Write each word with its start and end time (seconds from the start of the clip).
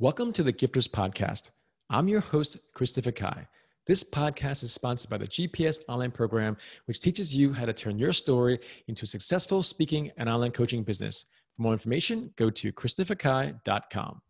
Welcome 0.00 0.32
to 0.32 0.42
the 0.42 0.52
Gifters 0.52 0.88
Podcast. 0.88 1.50
I'm 1.88 2.08
your 2.08 2.18
host, 2.18 2.58
Christopher 2.74 3.12
Kai. 3.12 3.46
This 3.86 4.02
podcast 4.02 4.64
is 4.64 4.72
sponsored 4.72 5.08
by 5.08 5.18
the 5.18 5.28
GPS 5.28 5.78
online 5.88 6.10
program, 6.10 6.56
which 6.86 7.00
teaches 7.00 7.36
you 7.36 7.52
how 7.52 7.64
to 7.64 7.72
turn 7.72 7.96
your 7.96 8.12
story 8.12 8.58
into 8.88 9.04
a 9.04 9.06
successful 9.06 9.62
speaking 9.62 10.10
and 10.16 10.28
online 10.28 10.50
coaching 10.50 10.82
business. 10.82 11.26
For 11.54 11.62
more 11.62 11.72
information, 11.72 12.34
go 12.34 12.50
to 12.50 12.72
christopherkai.com. 12.72 14.20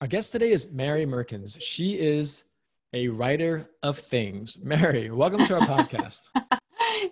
Our 0.00 0.06
guest 0.06 0.30
today 0.30 0.52
is 0.52 0.70
Mary 0.70 1.04
Mehrkens. 1.04 1.60
She 1.60 1.98
is 1.98 2.44
a 2.92 3.08
writer 3.08 3.68
of 3.82 3.98
things. 3.98 4.56
Mary, 4.62 5.10
welcome 5.10 5.44
to 5.46 5.54
our 5.54 5.66
podcast. 5.66 6.28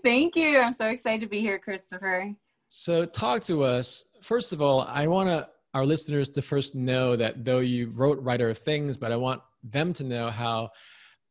Thank 0.04 0.36
you. 0.36 0.60
I'm 0.60 0.72
so 0.72 0.86
excited 0.86 1.22
to 1.22 1.26
be 1.26 1.40
here, 1.40 1.58
Christopher. 1.58 2.32
So, 2.74 3.04
talk 3.04 3.44
to 3.44 3.64
us. 3.64 4.16
First 4.22 4.54
of 4.54 4.62
all, 4.62 4.80
I 4.80 5.06
want 5.06 5.28
to 5.28 5.46
our 5.74 5.84
listeners 5.84 6.30
to 6.30 6.40
first 6.40 6.74
know 6.74 7.16
that 7.16 7.44
though 7.44 7.58
you 7.58 7.90
wrote 7.90 8.18
writer 8.22 8.48
of 8.48 8.56
things, 8.56 8.96
but 8.96 9.12
I 9.12 9.16
want 9.16 9.42
them 9.62 9.92
to 9.92 10.04
know 10.04 10.30
how 10.30 10.70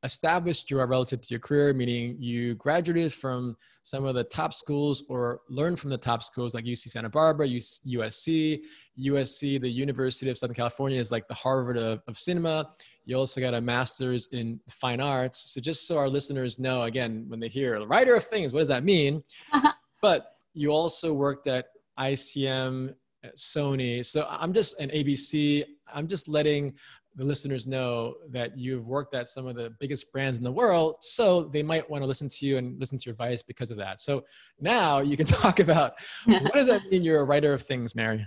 established 0.04 0.70
you 0.70 0.80
are 0.80 0.86
relative 0.86 1.20
to 1.20 1.28
your 1.32 1.40
career, 1.40 1.74
meaning 1.74 2.16
you 2.20 2.54
graduated 2.56 3.12
from 3.12 3.58
some 3.82 4.06
of 4.06 4.14
the 4.14 4.24
top 4.24 4.54
schools 4.54 5.04
or 5.10 5.42
learned 5.50 5.80
from 5.80 5.90
the 5.90 5.98
top 5.98 6.22
schools 6.22 6.54
like 6.54 6.64
UC 6.64 6.92
Santa 6.92 7.10
Barbara, 7.10 7.48
USC, 7.48 8.62
USC, 9.00 9.60
the 9.60 9.68
University 9.68 10.30
of 10.30 10.38
Southern 10.38 10.56
California 10.56 11.00
is 11.00 11.12
like 11.12 11.28
the 11.28 11.34
Harvard 11.34 11.78
of, 11.80 12.04
of 12.08 12.20
cinema. 12.20 12.66
You 13.06 13.16
also 13.16 13.42
got 13.42 13.56
a 13.56 13.62
master's 13.62 14.28
in 14.32 14.60
fine 14.70 15.02
arts. 15.02 15.54
So 15.56 15.60
just 15.60 15.88
so 15.88 15.98
our 15.98 16.08
listeners 16.08 16.60
know, 16.60 16.84
again, 16.84 17.26
when 17.30 17.40
they 17.40 17.48
hear 17.48 17.84
writer 17.88 18.14
of 18.14 18.26
things, 18.26 18.54
what 18.54 18.60
does 18.60 18.68
that 18.68 18.84
mean? 18.84 19.24
Uh-huh. 19.52 19.72
but 20.04 20.31
you 20.54 20.70
also 20.70 21.14
worked 21.14 21.48
at 21.48 21.66
ICM, 22.00 22.94
Sony. 23.38 24.06
So 24.06 24.28
I'm 24.30 24.54
just 24.54 24.80
an 24.80 24.90
ABC. 24.90 25.64
I'm 25.94 26.08
just 26.08 26.28
letting 26.28 26.74
the 27.16 27.24
listeners 27.24 27.68
know 27.68 28.16
that 28.30 28.58
you've 28.58 28.88
worked 28.88 29.14
at 29.14 29.28
some 29.28 29.46
of 29.46 29.56
the 29.56 29.74
biggest 29.80 30.12
brands 30.14 30.38
in 30.38 30.44
the 30.44 30.52
world. 30.52 30.96
So 31.02 31.44
they 31.44 31.62
might 31.62 31.90
want 31.90 32.04
to 32.04 32.08
listen 32.08 32.30
to 32.30 32.46
you 32.46 32.58
and 32.58 32.80
listen 32.80 32.98
to 32.98 33.06
your 33.06 33.12
advice 33.12 33.44
because 33.44 33.70
of 33.70 33.78
that. 33.78 34.00
So 34.00 34.24
now 34.60 35.00
you 35.00 35.18
can 35.18 35.26
talk 35.42 35.60
about 35.60 35.94
what 36.26 36.54
does 36.54 36.68
that 36.68 36.82
mean 36.90 37.02
you're 37.02 37.22
a 37.22 37.26
writer 37.26 37.54
of 37.54 37.64
things, 37.64 37.96
Mary? 37.96 38.26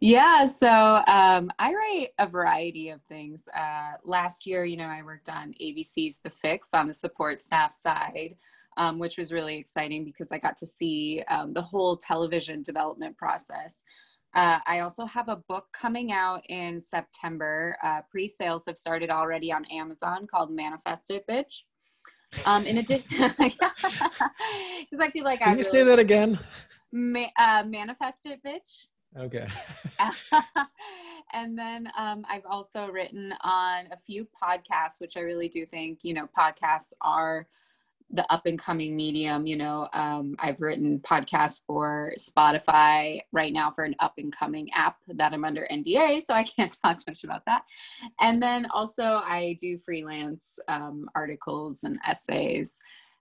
Yeah, 0.00 0.46
so 0.46 1.02
um, 1.06 1.50
I 1.58 1.72
write 1.72 2.08
a 2.18 2.26
variety 2.26 2.90
of 2.90 3.00
things. 3.02 3.44
Uh, 3.56 3.92
last 4.04 4.46
year, 4.46 4.64
you 4.64 4.76
know, 4.76 4.86
I 4.86 5.02
worked 5.02 5.28
on 5.28 5.54
ABC's 5.62 6.18
The 6.18 6.30
Fix 6.30 6.74
on 6.74 6.88
the 6.88 6.94
support 6.94 7.40
staff 7.40 7.72
side 7.72 8.34
um, 8.76 8.98
which 8.98 9.18
was 9.18 9.32
really 9.32 9.56
exciting 9.56 10.04
because 10.04 10.32
I 10.32 10.38
got 10.38 10.56
to 10.58 10.66
see 10.66 11.22
um, 11.28 11.52
the 11.52 11.62
whole 11.62 11.96
television 11.96 12.62
development 12.62 13.16
process. 13.16 13.82
Uh, 14.34 14.58
I 14.66 14.80
also 14.80 15.04
have 15.04 15.28
a 15.28 15.36
book 15.36 15.66
coming 15.72 16.10
out 16.10 16.42
in 16.48 16.80
September. 16.80 17.76
Uh, 17.82 18.00
Pre 18.10 18.26
sales 18.26 18.64
have 18.66 18.78
started 18.78 19.10
already 19.10 19.52
on 19.52 19.64
Amazon 19.66 20.26
called 20.26 20.50
Manifest 20.50 21.10
It 21.10 21.26
Bitch. 21.28 21.62
Um, 22.46 22.64
in 22.64 22.78
addition, 22.78 23.04
because 23.10 23.38
I 25.00 25.10
feel 25.12 25.24
like 25.24 25.40
Can 25.40 25.48
I 25.48 25.52
you 25.52 25.58
really, 25.58 25.70
say 25.70 25.82
that 25.82 25.98
again? 25.98 26.38
Ma- 26.92 27.26
uh, 27.38 27.64
Manifest 27.66 28.24
It 28.24 28.40
Bitch. 28.42 28.86
Okay. 29.18 29.46
and 31.34 31.58
then 31.58 31.88
um, 31.98 32.24
I've 32.28 32.46
also 32.48 32.86
written 32.88 33.34
on 33.42 33.86
a 33.92 33.98
few 34.06 34.26
podcasts, 34.42 35.00
which 35.00 35.18
I 35.18 35.20
really 35.20 35.48
do 35.48 35.66
think, 35.66 36.00
you 36.02 36.14
know, 36.14 36.26
podcasts 36.36 36.92
are 37.02 37.46
the 38.12 38.30
up 38.32 38.46
and 38.46 38.58
coming 38.58 38.94
medium. 38.94 39.46
You 39.46 39.56
know, 39.56 39.88
um, 39.92 40.36
I've 40.38 40.60
written 40.60 41.00
podcasts 41.00 41.62
for 41.66 42.12
Spotify 42.18 43.20
right 43.32 43.52
now 43.52 43.70
for 43.70 43.84
an 43.84 43.94
up 44.00 44.14
and 44.18 44.32
coming 44.32 44.70
app 44.74 44.96
that 45.08 45.32
I'm 45.32 45.44
under 45.44 45.66
NDA, 45.70 46.22
so 46.22 46.34
I 46.34 46.44
can't 46.44 46.74
talk 46.84 47.00
much 47.06 47.24
about 47.24 47.44
that. 47.46 47.62
And 48.20 48.42
then 48.42 48.66
also, 48.72 49.04
I 49.04 49.56
do 49.60 49.78
freelance 49.78 50.58
um, 50.68 51.08
articles 51.14 51.84
and 51.84 51.98
essays 52.06 52.76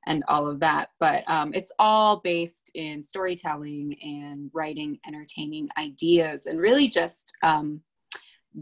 and 0.08 0.24
all 0.28 0.48
of 0.48 0.60
that. 0.60 0.90
But 1.00 1.24
um, 1.30 1.54
it's 1.54 1.72
all 1.80 2.18
based 2.18 2.72
in 2.76 3.02
storytelling 3.02 3.96
and 4.02 4.50
writing 4.54 5.00
entertaining 5.08 5.70
ideas 5.78 6.46
and 6.46 6.60
really 6.60 6.88
just 6.88 7.34
um, 7.44 7.82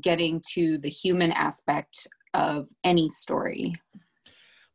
getting 0.02 0.42
to 0.54 0.78
the 0.78 0.90
human 0.90 1.32
aspect 1.32 2.08
of 2.34 2.70
any 2.84 3.10
story. 3.10 3.76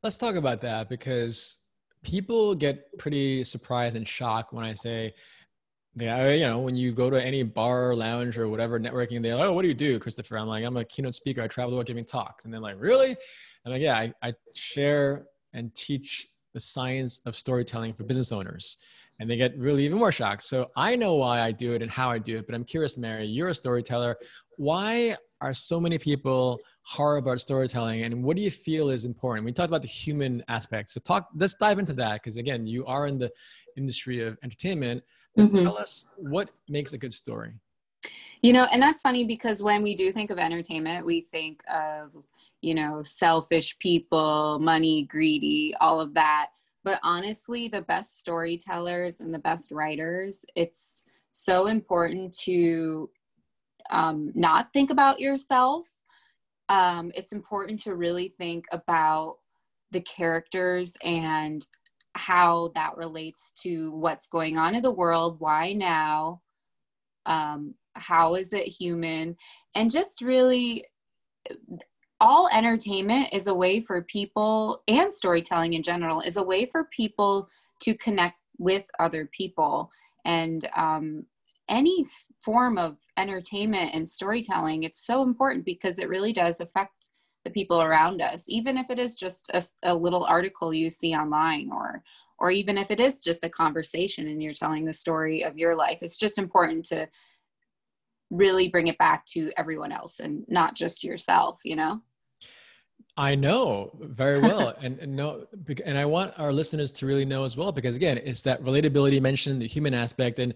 Let's 0.05 0.19
talk 0.19 0.35
about 0.35 0.61
that 0.61 0.91
because 0.91 1.57
people 2.03 2.55
get 2.55 2.99
pretty 2.99 3.43
surprised 3.43 3.97
and 3.97 4.07
shocked 4.07 4.53
when 4.53 4.63
I 4.63 4.75
say, 4.75 5.15
yeah, 5.97 6.29
you 6.29 6.45
know, 6.45 6.59
when 6.59 6.77
you 6.77 6.93
go 6.93 7.09
to 7.09 7.17
any 7.25 7.43
bar, 7.43 7.95
lounge, 7.95 8.37
or 8.37 8.51
whatever 8.51 8.79
networking, 8.79 9.23
they're 9.23 9.35
like, 9.35 9.47
"Oh, 9.47 9.55
what 9.55 9.63
do 9.63 9.69
you 9.69 9.73
do, 9.73 9.99
Christopher?" 9.99 10.37
I'm 10.37 10.47
like, 10.47 10.63
"I'm 10.63 10.77
a 10.77 10.85
keynote 10.85 11.15
speaker. 11.15 11.41
I 11.41 11.49
travel 11.49 11.73
world 11.73 11.87
giving 11.87 12.05
talks." 12.05 12.45
And 12.45 12.53
they're 12.53 12.61
like, 12.61 12.77
"Really?" 12.79 13.17
I'm 13.65 13.73
like, 13.73 13.81
"Yeah, 13.81 13.97
I, 13.97 14.13
I 14.23 14.35
share 14.55 15.25
and 15.55 15.75
teach 15.75 16.29
the 16.53 16.61
science 16.61 17.23
of 17.25 17.35
storytelling 17.35 17.95
for 17.95 18.05
business 18.05 18.31
owners." 18.31 18.77
And 19.21 19.31
they 19.31 19.37
get 19.37 19.57
really 19.57 19.85
even 19.85 19.99
more 19.99 20.11
shocked. 20.11 20.43
So 20.43 20.71
I 20.77 20.97
know 20.97 21.15
why 21.15 21.41
I 21.41 21.53
do 21.53 21.73
it 21.73 21.83
and 21.83 21.91
how 21.91 22.11
I 22.11 22.19
do 22.19 22.39
it, 22.39 22.47
but 22.47 22.55
I'm 22.55 22.65
curious, 22.65 22.97
Mary, 22.97 23.25
you're 23.25 23.49
a 23.49 23.55
storyteller. 23.55 24.17
Why 24.57 25.17
are 25.41 25.55
so 25.55 25.79
many 25.79 25.99
people 25.99 26.61
horror 26.85 27.17
about 27.17 27.41
storytelling 27.41 28.03
and 28.03 28.23
what 28.23 28.37
do 28.37 28.43
you 28.43 28.51
feel 28.51 28.91
is 28.91 29.07
important 29.07 29.45
we 29.45 29.51
talked 29.53 29.71
about 29.71 29.81
the 29.81 29.89
human 29.89 30.45
aspect 30.49 30.91
so 30.91 31.01
talk 31.01 31.29
let's 31.35 31.55
dive 31.55 31.79
into 31.79 31.95
that 31.95 32.15
because 32.15 32.37
again 32.37 32.67
you 32.67 32.85
are 32.85 33.07
in 33.07 33.19
the 33.19 33.31
industry 33.77 34.25
of 34.25 34.37
entertainment 34.43 35.03
mm-hmm. 35.39 35.63
tell 35.63 35.79
us 35.79 36.05
what 36.19 36.51
makes 36.69 36.93
a 36.93 36.99
good 36.99 37.13
story 37.13 37.55
you 38.43 38.53
know 38.53 38.65
and 38.71 38.83
that's 38.83 39.01
funny 39.01 39.25
because 39.25 39.63
when 39.63 39.83
we 39.83 39.95
do 39.95 40.13
think 40.13 40.31
of 40.31 40.39
entertainment 40.39 41.07
we 41.07 41.23
think 41.23 41.63
of 41.73 42.11
you 42.61 42.75
know 42.75 43.03
selfish 43.03 43.79
people 43.79 44.59
money 44.59 45.05
greedy 45.05 45.75
all 45.81 46.01
of 46.01 46.13
that 46.13 46.49
but 46.85 47.01
honestly 47.03 47.67
the 47.69 47.83
best 47.83 48.21
storytellers 48.21 49.21
and 49.21 49.33
the 49.35 49.39
best 49.39 49.73
writers 49.73 50.45
it's 50.55 51.07
so 51.33 51.67
important 51.67 52.33
to 52.33 53.11
um, 53.91 54.33
not 54.35 54.73
think 54.73 54.91
about 54.91 55.21
yourself. 55.21 55.87
Um, 56.69 57.13
it's 57.15 57.33
important 57.33 57.81
to 57.81 57.95
really 57.95 58.29
think 58.29 58.65
about 58.73 59.37
the 59.91 60.01
characters 60.01 60.97
and 61.05 61.65
how 62.15 62.73
that 62.75 62.97
relates 62.97 63.53
to 63.61 63.91
what's 63.93 64.29
going 64.29 64.57
on 64.57 64.75
in 64.75 64.83
the 64.83 64.91
world. 64.91 65.37
Why 65.41 65.73
now? 65.73 66.41
Um, 67.27 67.75
how 67.95 68.35
is 68.37 68.53
it 68.53 68.67
human? 68.67 69.37
And 69.75 69.91
just 69.91 70.23
really 70.23 70.85
all 72.25 72.49
entertainment 72.49 73.29
is 73.33 73.47
a 73.47 73.55
way 73.55 73.81
for 73.81 74.01
people 74.03 74.83
and 74.89 75.13
storytelling 75.13 75.75
in 75.75 75.83
general 75.83 76.23
is 76.23 76.39
a 76.39 76.43
way 76.43 76.65
for 76.65 76.85
people 76.85 77.51
to 77.81 77.95
connect 77.95 78.39
with 78.59 78.89
other 78.99 79.29
people. 79.31 79.91
And 80.25 80.67
um, 80.75 81.27
any 81.69 82.07
form 82.43 82.79
of 82.79 82.99
entertainment 83.19 83.95
and 83.95 84.07
storytelling 84.07 84.83
it's 84.83 85.07
so 85.07 85.23
important 85.23 85.65
because 85.65 85.99
it 85.99 86.09
really 86.09 86.33
does 86.33 86.61
affect 86.61 87.09
the 87.45 87.51
people 87.51 87.81
around 87.81 88.21
us 88.21 88.45
even 88.49 88.77
if 88.77 88.91
it 88.91 88.99
is 88.99 89.17
just 89.17 89.51
a, 89.55 89.63
a, 89.83 89.95
little 89.95 90.25
article 90.25 90.75
you 90.75 90.91
see 90.91 91.15
online 91.15 91.71
or 91.73 92.03
or 92.39 92.51
even 92.51 92.77
if 92.77 92.91
it 92.91 93.01
is 93.01 93.23
just 93.23 93.45
a 93.45 93.49
conversation 93.49 94.27
and 94.27 94.43
you're 94.43 94.53
telling 94.53 94.85
the 94.85 94.93
story 94.93 95.43
of 95.43 95.57
your 95.57 95.75
life 95.75 95.99
it's 96.03 96.19
just 96.19 96.37
important 96.37 96.85
to 96.85 97.09
really 98.31 98.69
bring 98.69 98.89
it 98.89 98.99
back 98.99 99.25
to 99.25 99.51
everyone 99.57 99.93
else 99.93 100.21
and 100.21 100.45
not 100.49 100.75
just 100.75 101.03
yourself 101.03 101.61
you 101.65 101.77
know 101.77 102.03
I 103.17 103.37
know 103.37 103.93
very 104.01 104.41
well, 104.41 104.75
and, 104.83 104.99
and 104.99 105.15
no, 105.15 105.47
and 105.85 105.97
I 105.97 106.05
want 106.05 106.37
our 106.37 106.53
listeners 106.53 106.91
to 106.93 107.07
really 107.07 107.25
know 107.25 107.45
as 107.45 107.57
well, 107.57 107.71
because 107.71 107.95
again, 107.95 108.19
it's 108.19 108.43
that 108.43 108.63
relatability 108.63 109.21
mentioned, 109.21 109.63
the 109.63 109.69
human 109.69 109.95
aspect, 109.95 110.41
and 110.41 110.53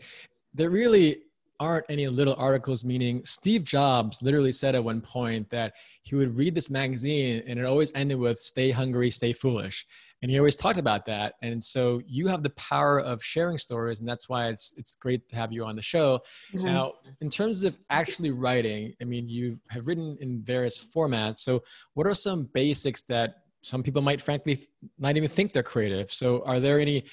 there 0.55 0.71
really 0.71 1.23
aren't 1.61 1.87
any 1.89 2.07
little 2.07 2.37
articles 2.39 2.85
meaning 2.85 3.21
steve 3.25 3.65
jobs 3.65 4.23
literally 4.23 4.53
said 4.53 4.77
at 4.77 4.85
one 4.85 5.01
point 5.01 5.49
that 5.51 5.75
he 6.03 6.15
would 6.15 6.37
read 6.37 6.55
this 6.55 6.71
magazine 6.71 7.43
and 7.47 7.59
it 7.59 7.65
always 7.65 7.91
ended 7.95 8.17
with 8.17 8.39
stay 8.39 8.71
hungry 8.71 9.11
stay 9.11 9.33
foolish 9.33 9.85
and 10.23 10.31
he 10.31 10.39
always 10.39 10.57
talked 10.57 10.79
about 10.79 11.05
that 11.07 11.35
and 11.43 11.63
so 11.63 12.01
you 12.07 12.27
have 12.27 12.43
the 12.43 12.51
power 12.51 13.01
of 13.01 13.23
sharing 13.23 13.59
stories 13.59 14.01
and 14.01 14.09
that's 14.09 14.29
why 14.29 14.49
it's 14.49 14.75
it's 14.77 14.95
great 14.95 15.29
to 15.29 15.37
have 15.37 15.53
you 15.53 15.65
on 15.65 15.77
the 15.77 15.83
show 15.83 16.21
mm-hmm. 16.53 16.67
now 16.67 16.93
in 17.21 17.29
terms 17.29 17.65
of 17.65 17.77
actually 17.91 18.31
writing 18.31 18.93
i 19.01 19.05
mean 19.05 19.29
you 19.29 19.59
have 19.71 19.87
written 19.87 20.17
in 20.21 20.43
various 20.43 20.89
formats 20.89 21.39
so 21.39 21.63
what 21.95 22.07
are 22.07 22.15
some 22.15 22.49
basics 22.53 23.03
that 23.03 23.43
some 23.63 23.83
people 23.83 24.03
might 24.03 24.21
frankly 24.21 24.69
not 24.99 25.17
even 25.17 25.29
think 25.29 25.53
they're 25.53 25.63
creative 25.63 26.13
so 26.13 26.43
are 26.45 26.61
there 26.61 26.81
any 26.81 27.05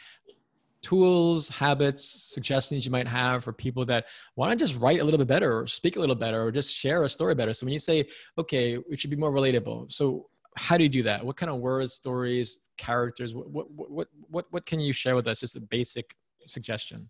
tools, 0.85 1.49
habits, 1.49 2.05
suggestions 2.05 2.85
you 2.85 2.91
might 2.91 3.07
have 3.07 3.43
for 3.43 3.51
people 3.51 3.83
that 3.85 4.05
want 4.35 4.51
to 4.51 4.55
just 4.55 4.79
write 4.79 5.01
a 5.01 5.03
little 5.03 5.17
bit 5.17 5.27
better 5.27 5.61
or 5.61 5.65
speak 5.65 5.95
a 5.95 5.99
little 5.99 6.15
better 6.15 6.43
or 6.43 6.51
just 6.51 6.71
share 6.71 7.01
a 7.01 7.09
story 7.09 7.33
better? 7.33 7.53
So 7.53 7.65
when 7.65 7.73
you 7.73 7.79
say, 7.79 8.05
okay, 8.37 8.77
it 8.91 8.99
should 8.99 9.09
be 9.09 9.15
more 9.15 9.31
relatable. 9.31 9.91
So 9.91 10.27
how 10.55 10.77
do 10.77 10.83
you 10.83 10.89
do 10.89 11.01
that? 11.01 11.25
What 11.25 11.37
kind 11.37 11.51
of 11.51 11.59
words, 11.59 11.93
stories, 11.93 12.59
characters, 12.77 13.33
what, 13.33 13.49
what, 13.49 13.71
what, 13.71 14.07
what, 14.29 14.45
what 14.49 14.65
can 14.65 14.79
you 14.79 14.93
share 14.93 15.15
with 15.15 15.27
us? 15.27 15.39
Just 15.39 15.55
a 15.55 15.61
basic 15.61 16.15
suggestion. 16.47 17.09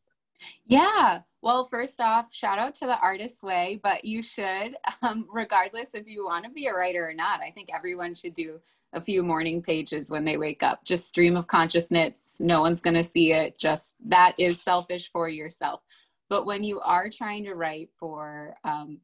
Yeah. 0.66 1.22
Well, 1.42 1.66
first 1.66 2.02
off, 2.02 2.34
shout 2.34 2.60
out 2.60 2.76
to 2.76 2.86
the 2.86 2.98
artist 3.00 3.44
way, 3.44 3.80
but 3.82 4.04
you 4.04 4.22
should, 4.22 4.76
um, 5.02 5.28
regardless 5.32 5.94
if 5.94 6.08
you 6.08 6.26
want 6.26 6.46
to 6.46 6.52
be 6.52 6.68
a 6.68 6.74
writer 6.74 7.08
or 7.08 7.14
not. 7.14 7.42
I 7.42 7.52
think 7.52 7.70
everyone 7.74 8.14
should 8.14 8.34
do 8.34 8.60
a 8.94 9.02
few 9.02 9.24
morning 9.24 9.62
pages 9.62 10.10
when 10.10 10.24
they 10.24 10.38
wake 10.38 10.64
up. 10.64 10.84
Just 10.86 11.10
stream 11.10 11.36
of 11.36 11.48
consciousness. 11.48 12.38
No 12.40 12.62
one's 12.62 12.82
going 12.82 12.96
to 12.96 13.04
see 13.04 13.34
it. 13.34 13.58
Just 13.60 13.98
that 14.10 14.34
is 14.38 14.62
selfish 14.62 15.12
for 15.12 15.30
yourself. 15.30 15.82
But 16.30 16.46
when 16.46 16.64
you 16.64 16.80
are 16.80 17.10
trying 17.10 17.44
to 17.44 17.54
write 17.54 17.90
for 18.00 18.56
um, 18.64 19.00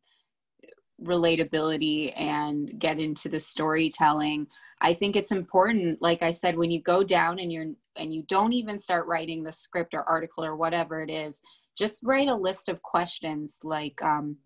relatability 1.03 2.13
and 2.19 2.79
get 2.79 2.99
into 2.99 3.29
the 3.29 3.39
storytelling, 3.39 4.47
I 4.81 4.93
think 4.93 5.15
it's 5.15 5.31
important. 5.31 6.01
Like 6.01 6.23
I 6.23 6.31
said, 6.31 6.57
when 6.57 6.71
you 6.71 6.81
go 6.81 7.03
down 7.03 7.39
and 7.39 7.51
you're 7.51 7.67
and 7.97 8.13
you 8.13 8.23
don't 8.23 8.53
even 8.53 8.77
start 8.77 9.05
writing 9.05 9.43
the 9.43 9.51
script 9.51 9.93
or 9.93 10.03
article 10.03 10.45
or 10.45 10.55
whatever 10.55 11.01
it 11.01 11.09
is, 11.09 11.41
just 11.77 12.03
write 12.03 12.29
a 12.29 12.35
list 12.35 12.69
of 12.69 12.81
questions 12.81 13.59
like, 13.63 14.01
um, 14.01 14.37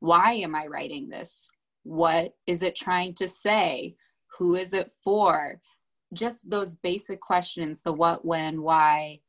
why 0.00 0.32
am 0.32 0.54
I 0.54 0.66
writing 0.66 1.08
this? 1.08 1.50
What 1.84 2.34
is 2.46 2.62
it 2.62 2.74
trying 2.74 3.14
to 3.14 3.28
say? 3.28 3.94
Who 4.38 4.56
is 4.56 4.72
it 4.72 4.90
for? 5.04 5.60
Just 6.12 6.50
those 6.50 6.74
basic 6.74 7.20
questions 7.20 7.82
the 7.82 7.92
what, 7.92 8.24
when, 8.24 8.62
why, 8.62 9.20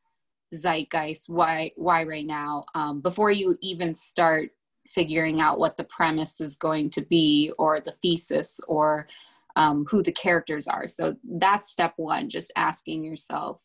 zeitgeist, 0.55 1.29
why, 1.29 1.71
why 1.75 2.03
right 2.03 2.25
now, 2.25 2.65
um, 2.73 3.01
before 3.01 3.31
you 3.31 3.57
even 3.61 3.93
start 3.93 4.49
figuring 4.93 5.39
out 5.39 5.59
what 5.59 5.77
the 5.77 5.83
premise 5.83 6.41
is 6.41 6.55
going 6.55 6.89
to 6.91 7.01
be 7.01 7.51
or 7.57 7.79
the 7.79 7.93
thesis 8.01 8.59
or 8.67 9.07
um, 9.55 9.85
who 9.89 10.01
the 10.01 10.11
characters 10.11 10.67
are. 10.67 10.87
So 10.87 11.15
that's 11.23 11.71
step 11.71 11.93
one, 11.97 12.29
just 12.29 12.51
asking 12.55 13.03
yourself 13.03 13.59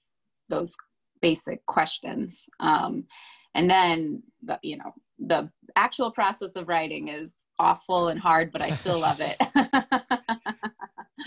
those 0.48 0.76
basic 1.20 1.64
questions. 1.66 2.48
Um, 2.60 3.06
and 3.54 3.70
then, 3.70 4.22
the, 4.42 4.58
you 4.62 4.76
know, 4.78 4.92
the 5.18 5.50
actual 5.76 6.10
process 6.10 6.56
of 6.56 6.68
writing 6.68 7.08
is 7.08 7.36
awful 7.58 8.08
and 8.08 8.20
hard, 8.20 8.52
but 8.52 8.62
I 8.62 8.70
still 8.70 8.98
love 8.98 9.20
it. 9.20 9.36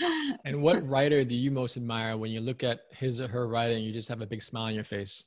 and 0.44 0.62
what 0.62 0.88
writer 0.88 1.24
do 1.24 1.34
you 1.34 1.50
most 1.50 1.76
admire 1.76 2.16
when 2.16 2.30
you 2.30 2.40
look 2.40 2.62
at 2.62 2.82
his 2.92 3.20
or 3.20 3.28
her 3.28 3.48
writing? 3.48 3.82
You 3.82 3.92
just 3.92 4.08
have 4.08 4.20
a 4.20 4.26
big 4.26 4.42
smile 4.42 4.64
on 4.64 4.74
your 4.74 4.84
face. 4.84 5.24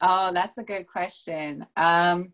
Oh, 0.00 0.32
that's 0.32 0.58
a 0.58 0.62
good 0.62 0.86
question. 0.86 1.64
Um, 1.76 2.32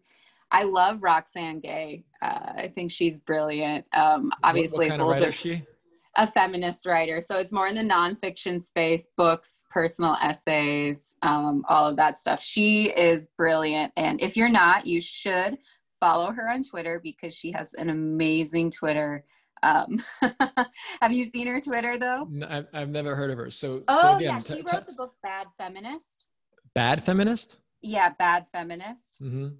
I 0.53 0.65
love 0.65 1.03
Roxane 1.03 1.61
Gay. 1.61 2.05
Uh, 2.21 2.53
I 2.57 2.73
think 2.75 2.91
she's 2.91 3.19
brilliant. 3.19 3.87
Um, 3.95 4.31
obviously, 4.45 4.89
what, 4.89 4.91
what 4.91 4.95
it's 4.95 5.01
a 5.01 5.05
little 5.05 5.25
bit. 5.27 5.35
She? 5.35 5.65
A 6.17 6.27
feminist 6.27 6.85
writer, 6.85 7.23
so 7.23 7.39
it's 7.39 7.53
more 7.53 7.69
in 7.69 7.75
the 7.75 7.81
nonfiction 7.81 8.61
space, 8.61 9.09
books, 9.17 9.65
personal 9.71 10.15
essays, 10.23 11.17
um, 11.23 11.65
all 11.71 11.89
of 11.89 11.97
that 11.97 12.19
stuff. 12.19 12.43
She 12.43 12.91
is 12.91 13.29
brilliant, 13.39 13.95
and 13.97 14.21
if 14.21 14.37
you're 14.37 14.51
not, 14.51 14.87
you 14.87 15.01
should 15.01 15.57
follow 16.01 16.31
her 16.31 16.51
on 16.51 16.65
Twitter 16.65 17.01
because 17.03 17.35
she 17.35 17.51
has 17.53 17.73
an 17.75 17.89
amazing 17.89 18.71
Twitter. 18.71 19.25
Um, 19.63 20.05
have 21.01 21.13
you 21.13 21.25
seen 21.25 21.47
her 21.47 21.63
Twitter 21.63 21.99
though? 21.99 22.27
No, 22.29 22.47
I've, 22.47 22.67
I've 22.75 22.93
never 22.93 23.17
heard 23.17 23.31
of 23.31 23.39
her. 23.39 23.51
So, 23.51 23.83
oh 23.89 24.01
so 24.03 24.17
again, 24.17 24.35
yeah, 24.35 24.41
she 24.41 24.63
t- 24.63 24.65
wrote 24.71 24.81
t- 24.81 24.91
the 24.93 24.97
book 24.97 25.15
Bad 25.23 25.47
Feminist. 25.57 26.27
Bad 26.75 27.03
Feminist. 27.03 27.57
Yeah, 27.81 28.11
Bad 28.19 28.47
Feminist. 28.53 29.19
Mm-hmm. 29.23 29.55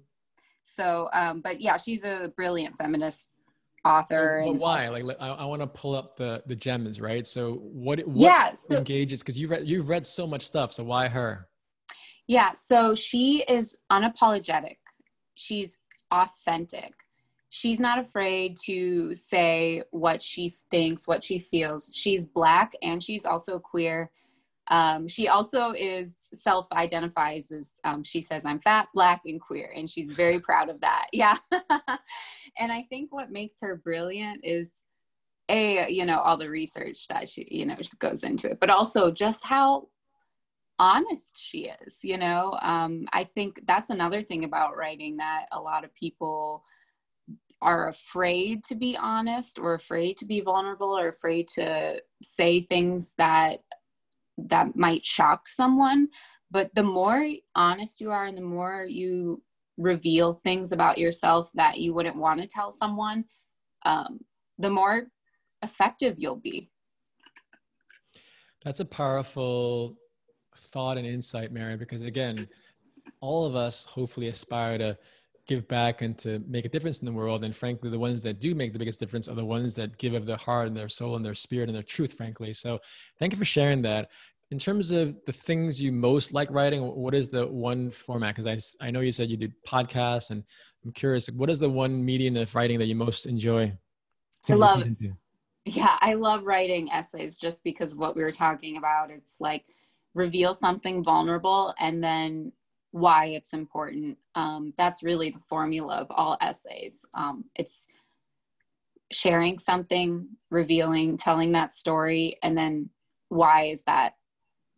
So, 0.63 1.09
um, 1.13 1.41
but 1.41 1.61
yeah, 1.61 1.77
she's 1.77 2.03
a 2.03 2.31
brilliant 2.35 2.77
feminist 2.77 3.31
author. 3.85 4.43
But, 4.45 4.53
but 4.53 4.59
why? 4.59 4.89
Like, 4.89 5.17
I, 5.19 5.29
I 5.29 5.45
want 5.45 5.61
to 5.61 5.67
pull 5.67 5.95
up 5.95 6.15
the 6.15 6.43
the 6.45 6.55
gems, 6.55 6.99
right? 6.99 7.27
So, 7.27 7.55
what? 7.55 7.99
what 8.07 8.17
yeah, 8.17 8.53
so, 8.55 8.77
engages 8.77 9.21
because 9.21 9.39
you've 9.39 9.51
read 9.51 9.67
you've 9.67 9.89
read 9.89 10.05
so 10.05 10.25
much 10.25 10.45
stuff. 10.45 10.73
So 10.73 10.83
why 10.83 11.07
her? 11.07 11.47
Yeah, 12.27 12.53
so 12.53 12.95
she 12.95 13.43
is 13.49 13.75
unapologetic. 13.91 14.77
She's 15.35 15.79
authentic. 16.11 16.93
She's 17.49 17.79
not 17.79 17.99
afraid 17.99 18.57
to 18.65 19.13
say 19.13 19.83
what 19.91 20.21
she 20.21 20.55
thinks, 20.71 21.07
what 21.07 21.23
she 21.23 21.37
feels. 21.37 21.91
She's 21.93 22.25
black 22.25 22.73
and 22.81 23.03
she's 23.03 23.25
also 23.25 23.59
queer 23.59 24.09
um, 24.69 25.07
she 25.07 25.27
also 25.27 25.71
is 25.71 26.15
self 26.33 26.67
identifies 26.71 27.51
as 27.51 27.73
um, 27.83 28.03
she 28.03 28.21
says, 28.21 28.45
I'm 28.45 28.59
fat, 28.59 28.87
black, 28.93 29.21
and 29.25 29.39
queer. 29.39 29.73
And 29.75 29.89
she's 29.89 30.11
very 30.11 30.39
proud 30.39 30.69
of 30.69 30.79
that. 30.81 31.07
Yeah. 31.13 31.37
and 32.57 32.71
I 32.71 32.83
think 32.89 33.13
what 33.13 33.31
makes 33.31 33.55
her 33.61 33.75
brilliant 33.75 34.41
is 34.43 34.83
a, 35.49 35.89
you 35.89 36.05
know, 36.05 36.19
all 36.19 36.37
the 36.37 36.49
research 36.49 37.07
that 37.09 37.29
she, 37.29 37.47
you 37.51 37.65
know, 37.65 37.75
goes 37.99 38.23
into 38.23 38.51
it, 38.51 38.59
but 38.59 38.69
also 38.69 39.11
just 39.11 39.45
how 39.45 39.89
honest 40.79 41.37
she 41.37 41.71
is, 41.85 41.99
you 42.03 42.17
know. 42.17 42.57
Um, 42.61 43.05
I 43.13 43.25
think 43.25 43.61
that's 43.65 43.89
another 43.89 44.21
thing 44.21 44.43
about 44.43 44.77
writing 44.77 45.17
that 45.17 45.45
a 45.51 45.59
lot 45.59 45.83
of 45.83 45.93
people 45.93 46.63
are 47.61 47.87
afraid 47.87 48.63
to 48.65 48.75
be 48.75 48.97
honest 48.97 49.57
or 49.57 49.73
afraid 49.73 50.17
to 50.17 50.25
be 50.25 50.41
vulnerable 50.41 50.97
or 50.97 51.07
afraid 51.07 51.47
to 51.47 52.01
say 52.21 52.59
things 52.59 53.13
that 53.17 53.59
that 54.37 54.75
might 54.75 55.05
shock 55.05 55.47
someone 55.47 56.07
but 56.53 56.73
the 56.75 56.83
more 56.83 57.27
honest 57.55 57.99
you 57.99 58.11
are 58.11 58.25
and 58.25 58.37
the 58.37 58.41
more 58.41 58.85
you 58.87 59.41
reveal 59.77 60.33
things 60.43 60.71
about 60.71 60.99
yourself 60.99 61.49
that 61.55 61.79
you 61.79 61.93
wouldn't 61.93 62.15
want 62.15 62.39
to 62.39 62.47
tell 62.47 62.71
someone 62.71 63.25
um, 63.85 64.19
the 64.59 64.69
more 64.69 65.07
effective 65.63 66.15
you'll 66.19 66.35
be. 66.35 66.69
That's 68.63 68.79
a 68.79 68.85
powerful 68.85 69.95
thought 70.55 70.99
and 70.99 71.07
insight 71.07 71.51
mary 71.51 71.75
because 71.75 72.03
again 72.03 72.47
all 73.21 73.47
of 73.47 73.55
us 73.55 73.85
hopefully 73.85 74.27
aspire 74.27 74.77
to 74.77 74.95
give 75.47 75.67
back 75.67 76.01
and 76.01 76.17
to 76.19 76.41
make 76.47 76.65
a 76.65 76.69
difference 76.69 76.99
in 76.99 77.05
the 77.05 77.11
world. 77.11 77.43
And 77.43 77.55
frankly, 77.55 77.89
the 77.89 77.99
ones 77.99 78.23
that 78.23 78.39
do 78.39 78.55
make 78.55 78.71
the 78.71 78.79
biggest 78.79 78.99
difference 78.99 79.27
are 79.27 79.35
the 79.35 79.43
ones 79.43 79.75
that 79.75 79.97
give 79.97 80.13
of 80.13 80.25
their 80.25 80.37
heart 80.37 80.67
and 80.67 80.75
their 80.75 80.89
soul 80.89 81.15
and 81.15 81.25
their 81.25 81.35
spirit 81.35 81.67
and 81.69 81.75
their 81.75 81.83
truth, 81.83 82.13
frankly. 82.13 82.53
So 82.53 82.79
thank 83.19 83.33
you 83.33 83.37
for 83.37 83.45
sharing 83.45 83.81
that. 83.81 84.09
In 84.51 84.59
terms 84.59 84.91
of 84.91 85.17
the 85.25 85.33
things 85.33 85.81
you 85.81 85.91
most 85.91 86.31
like 86.31 86.51
writing, 86.51 86.83
what 86.83 87.15
is 87.15 87.27
the 87.27 87.47
one 87.47 87.89
format? 87.89 88.35
Because 88.35 88.75
I, 88.81 88.85
I 88.85 88.91
know 88.91 88.99
you 88.99 89.11
said 89.11 89.29
you 89.29 89.37
did 89.37 89.53
podcasts, 89.67 90.29
and 90.29 90.43
I'm 90.85 90.91
curious, 90.91 91.27
what 91.27 91.49
is 91.49 91.59
the 91.59 91.69
one 91.69 92.05
medium 92.05 92.35
of 92.37 92.53
writing 92.53 92.77
that 92.79 92.85
you 92.85 92.95
most 92.95 93.25
enjoy? 93.25 93.73
I 94.49 94.53
love, 94.53 94.83
yeah, 95.65 95.97
I 96.01 96.13
love 96.13 96.43
writing 96.43 96.91
essays 96.91 97.37
just 97.37 97.63
because 97.63 97.95
what 97.95 98.15
we 98.15 98.21
were 98.21 98.31
talking 98.31 98.77
about. 98.77 99.09
It's 99.09 99.37
like 99.39 99.65
reveal 100.13 100.53
something 100.53 101.03
vulnerable 101.03 101.73
and 101.79 102.03
then 102.03 102.51
why 102.93 103.25
it's 103.25 103.53
important. 103.53 104.19
Um, 104.35 104.71
that's 104.77 105.01
really 105.01 105.31
the 105.31 105.39
formula 105.39 105.95
of 105.95 106.07
all 106.11 106.37
essays. 106.41 107.03
Um, 107.15 107.45
it's 107.55 107.87
sharing 109.11 109.57
something, 109.57 110.27
revealing, 110.51 111.17
telling 111.17 111.53
that 111.53 111.73
story, 111.73 112.37
and 112.43 112.55
then 112.55 112.91
why 113.29 113.63
is 113.65 113.83
that 113.85 114.13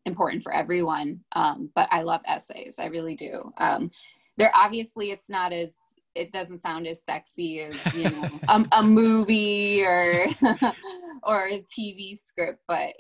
important 0.06 0.44
for 0.44 0.54
everyone? 0.54 1.26
Um, 1.34 1.70
but 1.76 1.90
I 1.92 2.04
love 2.04 2.22
essays. 2.26 2.76
I 2.80 2.86
really 2.86 3.16
do. 3.16 3.52
Um, 3.58 3.92
there 4.38 4.52
obviously 4.56 5.12
it's 5.12 5.30
not 5.30 5.52
as 5.52 5.76
it 6.16 6.32
doesn't 6.32 6.60
sound 6.60 6.88
as 6.88 7.04
sexy 7.04 7.60
as 7.60 7.76
you 7.94 8.10
know 8.10 8.30
a, 8.48 8.66
a 8.72 8.84
movie 8.84 9.84
or 9.84 10.28
or 11.24 11.48
a 11.50 11.66
TV 11.78 12.18
script, 12.18 12.62
but 12.66 12.94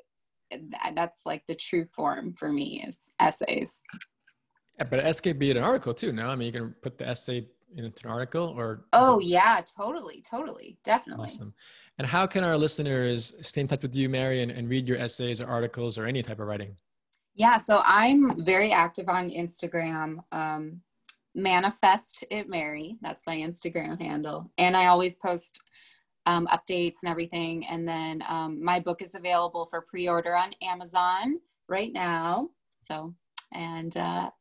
that's 0.93 1.21
like 1.25 1.43
the 1.47 1.55
true 1.55 1.85
form 1.85 2.33
for 2.33 2.51
me 2.51 2.83
is 2.85 3.11
essays. 3.21 3.81
But 4.77 4.99
essay 4.99 5.33
be 5.33 5.51
an 5.51 5.57
article 5.57 5.93
too. 5.93 6.11
No, 6.11 6.27
I 6.27 6.35
mean 6.35 6.47
you 6.47 6.59
can 6.59 6.75
put 6.81 6.97
the 6.97 7.07
essay 7.07 7.47
into 7.75 8.05
an 8.05 8.11
article 8.11 8.53
or. 8.57 8.85
Oh 8.93 9.19
yeah, 9.19 9.61
totally, 9.77 10.23
totally, 10.29 10.77
definitely. 10.83 11.27
Awesome. 11.27 11.53
And 11.97 12.07
how 12.07 12.27
can 12.27 12.43
our 12.43 12.57
listeners 12.57 13.35
stay 13.41 13.61
in 13.61 13.67
touch 13.67 13.81
with 13.81 13.95
you, 13.95 14.09
Mary, 14.09 14.41
and, 14.41 14.51
and 14.51 14.69
read 14.69 14.87
your 14.87 14.97
essays 14.97 15.39
or 15.39 15.47
articles 15.47 15.97
or 15.97 16.05
any 16.05 16.21
type 16.21 16.39
of 16.39 16.47
writing? 16.47 16.75
Yeah, 17.35 17.57
so 17.57 17.81
I'm 17.85 18.43
very 18.43 18.71
active 18.71 19.07
on 19.09 19.29
Instagram. 19.29 20.17
Um, 20.31 20.81
manifest 21.35 22.23
it 22.31 22.49
Mary. 22.49 22.97
That's 23.01 23.23
my 23.27 23.37
Instagram 23.37 23.99
handle, 23.99 24.51
and 24.57 24.75
I 24.75 24.87
always 24.87 25.15
post 25.15 25.61
um, 26.25 26.47
updates 26.47 27.03
and 27.03 27.11
everything. 27.11 27.65
And 27.67 27.87
then 27.87 28.23
um, 28.27 28.63
my 28.63 28.79
book 28.79 29.01
is 29.01 29.15
available 29.15 29.65
for 29.65 29.81
pre-order 29.81 30.35
on 30.35 30.51
Amazon 30.61 31.39
right 31.67 31.93
now. 31.93 32.49
So, 32.77 33.13
and 33.53 33.95
uh, 33.95 34.31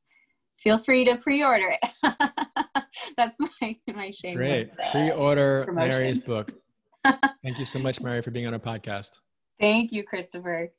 feel 0.65 0.79
free 0.79 1.05
to 1.05 1.17
pre-order 1.17 1.77
it. 1.81 1.91
That's 3.17 3.37
my 3.39 3.77
my 3.95 4.11
shameless. 4.11 4.37
Great. 4.37 4.71
Uh, 4.83 4.91
pre-order 4.91 5.69
Mary's 5.73 6.19
book. 6.19 6.53
Thank 7.05 7.59
you 7.59 7.67
so 7.67 7.79
much, 7.79 8.01
Mary, 8.01 8.23
for 8.23 8.31
being 8.31 8.47
on 8.47 8.55
our 8.55 8.59
podcast. 8.59 9.21
Thank 9.61 9.93
you, 9.93 10.03
Christopher. 10.03 10.73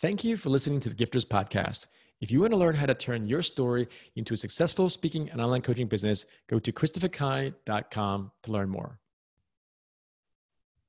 Thank 0.00 0.24
you 0.24 0.36
for 0.36 0.50
listening 0.50 0.78
to 0.80 0.88
the 0.88 0.94
Gifters 0.94 1.26
Podcast. 1.26 1.86
If 2.20 2.30
you 2.30 2.40
want 2.40 2.52
to 2.52 2.56
learn 2.56 2.74
how 2.74 2.86
to 2.86 2.94
turn 2.94 3.26
your 3.26 3.42
story 3.42 3.88
into 4.14 4.34
a 4.34 4.36
successful 4.36 4.88
speaking 4.88 5.28
and 5.30 5.40
online 5.40 5.62
coaching 5.62 5.88
business, 5.88 6.24
go 6.48 6.58
to 6.58 6.72
christopherkai.com 6.72 8.30
to 8.42 8.52
learn 8.52 8.68
more. 8.68 9.00